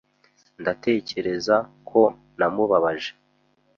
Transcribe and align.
Ndatekereza 0.61 1.55
ko 1.89 2.01
namubabaje. 2.37 3.11